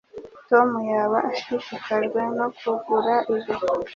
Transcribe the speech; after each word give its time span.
Tom 0.49 0.69
yaba 0.91 1.17
ashishikajwe 1.31 2.19
no 2.37 2.47
kugura 2.57 3.13
ibi 3.35 3.51